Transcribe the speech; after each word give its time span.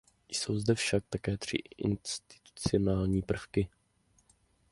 Jsou 0.29 0.57
zde 0.57 0.75
však 0.75 1.03
také 1.09 1.37
tři 1.37 1.57
institucionální 1.77 3.21
prvky. 3.21 3.69